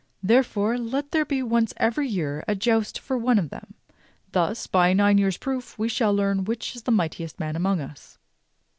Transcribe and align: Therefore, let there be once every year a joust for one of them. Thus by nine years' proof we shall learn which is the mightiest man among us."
Therefore, 0.23 0.79
let 0.79 1.11
there 1.11 1.25
be 1.25 1.43
once 1.43 1.75
every 1.77 2.07
year 2.07 2.43
a 2.47 2.55
joust 2.55 2.97
for 2.97 3.19
one 3.19 3.37
of 3.37 3.51
them. 3.51 3.75
Thus 4.31 4.65
by 4.65 4.93
nine 4.93 5.19
years' 5.19 5.37
proof 5.37 5.77
we 5.77 5.89
shall 5.89 6.11
learn 6.11 6.43
which 6.43 6.75
is 6.75 6.81
the 6.81 6.91
mightiest 6.91 7.39
man 7.39 7.55
among 7.55 7.81
us." 7.81 8.17